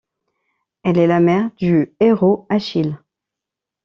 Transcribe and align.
Elle 0.81 0.97
est 0.97 1.05
la 1.05 1.19
mère 1.19 1.51
du 1.59 1.93
héros 1.99 2.47
Achille. 2.49 2.97